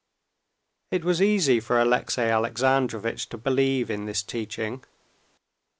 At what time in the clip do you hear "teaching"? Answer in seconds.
4.23-4.83